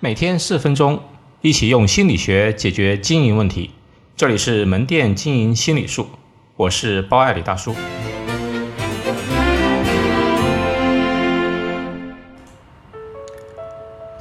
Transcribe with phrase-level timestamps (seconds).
[0.00, 1.00] 每天四分钟，
[1.40, 3.72] 一起用心理学解决经营问题。
[4.16, 6.06] 这里是门店经营心理术，
[6.54, 7.74] 我是包爱李大叔。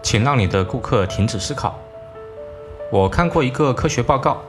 [0.01, 1.79] 请让你的顾客停止思考。
[2.91, 4.41] 我看过一个科学报告，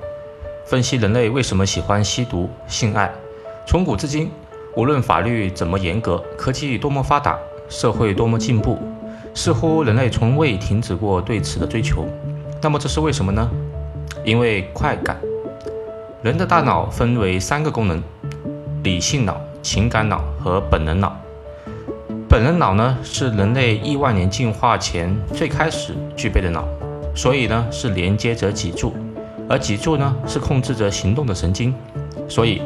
[0.64, 3.12] 分析人类为什么喜欢吸毒、性爱。
[3.66, 4.30] 从古至今，
[4.74, 7.38] 无论法律怎么严格，科技多么发达，
[7.68, 8.79] 社会多么进步。
[9.38, 12.05] 似乎人类从未停止过对此的追求，
[12.60, 13.48] 那么这是为什么呢？
[14.24, 15.16] 因为快感。
[16.23, 18.02] 人的大脑分为三个功能：
[18.82, 21.16] 理性脑、情感脑和本能脑。
[22.29, 26.65] 本能脑呢是人类亿万年进化前最开始具备的脑，
[27.15, 28.93] 所以呢是连接着脊柱，
[29.48, 31.73] 而脊柱呢是控制着行动的神经，
[32.29, 32.60] 所以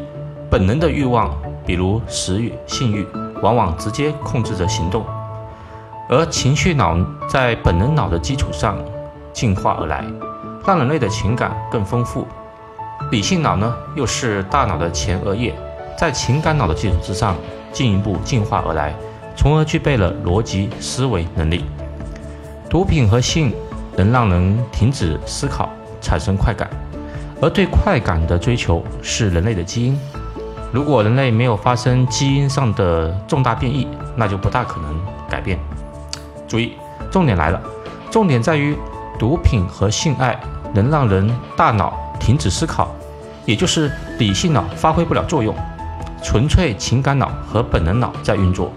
[0.48, 3.06] 本能的欲望，比如食欲、性欲，
[3.42, 5.04] 往往直接控制着行动。
[6.08, 6.96] 而情绪脑
[7.28, 8.76] 在本能脑的基础上
[9.32, 10.04] 进化而来，
[10.66, 12.26] 让人类的情感更丰富。
[13.10, 15.54] 理性脑呢，又是大脑的前额叶，
[15.96, 17.34] 在情感脑的基础之上
[17.72, 18.94] 进一步进化而来，
[19.36, 21.64] 从而具备了逻辑思维能力。
[22.68, 23.52] 毒品和性
[23.96, 25.68] 能让人停止思考，
[26.00, 26.68] 产生快感，
[27.40, 29.98] 而对快感的追求是人类的基因。
[30.72, 35.58] 如果人类没有发生基因上的重大变异，那就不大可能改变。
[36.52, 36.74] 注意，
[37.10, 37.58] 重点来了，
[38.10, 38.76] 重点在于
[39.18, 40.38] 毒品和性爱
[40.74, 42.94] 能让人大脑停止思考，
[43.46, 45.54] 也就是理性脑发挥不了作用，
[46.22, 48.70] 纯粹情感脑和本能脑在运作。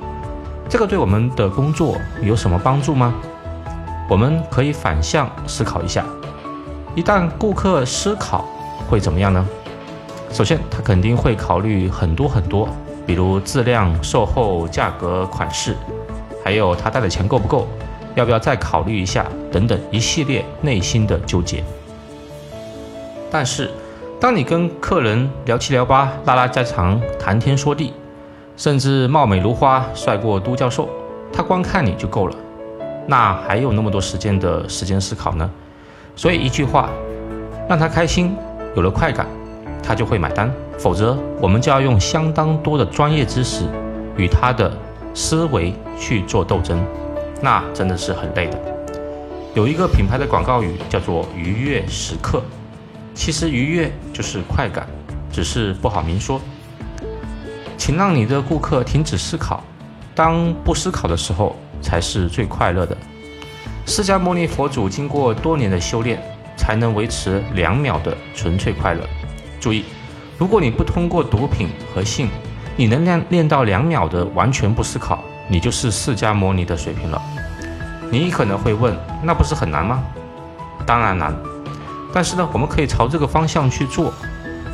[0.70, 3.14] 这个对我们的工作有什么帮助吗？
[4.10, 6.06] 我们可以反向思考一下，
[6.96, 8.46] 一旦顾客思考
[8.90, 9.46] 会怎么样呢？
[10.32, 12.70] 首先，他肯定会考虑很多很多，
[13.06, 15.76] 比如质量、售后、价格、款式。
[16.46, 17.68] 还有他带的钱够不够，
[18.14, 21.64] 要不要再考虑一下，等等一系列内心的纠结。
[23.32, 23.72] 但是，
[24.22, 27.94] 当你跟客人聊七聊八、拉拉家常、谈天说地，
[28.56, 30.88] 甚至貌美如花、帅过都教授，
[31.34, 32.36] 他光看你就够了，
[33.08, 35.50] 那还有那么多时间的时间思考呢？
[36.16, 36.92] 所以一句话，
[37.68, 38.38] 让他开心，
[38.76, 39.26] 有了快感，
[39.82, 40.54] 他就会买单。
[40.78, 43.64] 否则，我们就要用相当多的专业知识
[44.16, 44.72] 与他的。
[45.16, 46.86] 思维去做斗争，
[47.42, 48.62] 那真的是很累的。
[49.56, 52.44] 有一个品牌的广告语叫做“愉悦时刻”，
[53.16, 54.86] 其实愉悦就是快感，
[55.32, 56.40] 只是不好明说。
[57.78, 59.64] 请让你的顾客停止思考，
[60.14, 62.98] 当不思考的时候才是最快乐的。
[63.86, 66.22] 释迦牟尼佛祖经过多年的修炼，
[66.58, 69.02] 才能维持两秒的纯粹快乐。
[69.62, 69.86] 注意，
[70.38, 72.28] 如果你不通过毒品和性，
[72.78, 77.22] 你能练练到两秒的完全不思考，你就是释迦牟尼的水平了。
[78.12, 78.94] 你可能会问，
[79.24, 80.04] 那不是很难吗？
[80.86, 81.34] 当然难，
[82.14, 84.14] 但是呢，我们可以朝这个方向去做。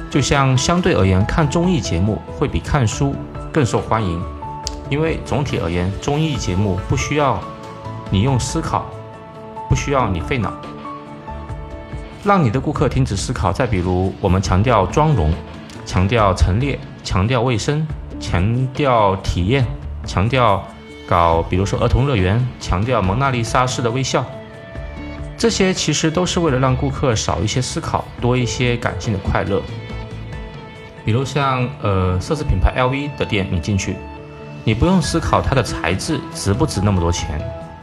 [0.10, 3.16] 就像相对而言，看综艺节目会比看书
[3.52, 4.22] 更受欢迎，
[4.90, 7.40] 因为总体而言，综艺节目不需要
[8.10, 8.86] 你用思考，
[9.70, 10.52] 不需要你费脑，
[12.24, 13.54] 让你的顾客停止思考。
[13.54, 15.32] 再比如，我们强调妆容，
[15.86, 16.78] 强调陈列。
[17.12, 17.86] 强调卫生，
[18.22, 19.66] 强调体验，
[20.06, 20.66] 强调
[21.06, 24.26] 搞，比如说儿童乐园，强调蒙娜丽莎式的微笑，
[25.38, 29.62] 这些其实都是为了让顾客少一些思考，多一些感性的快乐。
[31.04, 33.98] 比如像呃奢侈品牌 LV 的店，你进去，
[34.64, 37.42] 你不用思考它的材质值不值那么多钱，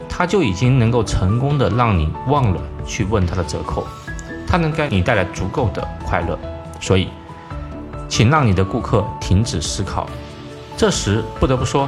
[0.09, 3.85] 它就已经能够成功的让你忘了去问它的折扣，
[4.47, 6.35] 它能给你带来足够的快乐，
[6.81, 7.09] 所以。
[8.09, 10.09] 请让你的顾客停止思考。
[10.75, 11.87] 这时不得不说，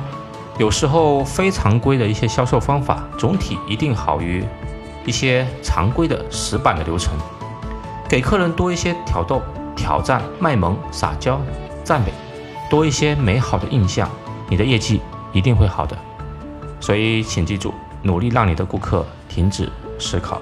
[0.57, 4.45] 有时候非常规的一些销售方法，总体一定好于
[5.05, 7.13] 一些常规的死板的流程。
[8.07, 9.41] 给客人多一些挑逗、
[9.75, 11.41] 挑战、卖萌、撒娇、
[11.83, 12.13] 赞美，
[12.69, 14.09] 多一些美好的印象，
[14.49, 15.01] 你的业绩
[15.31, 15.97] 一定会好的。
[16.79, 20.41] 所以，请记住，努力让你的顾客停止思考。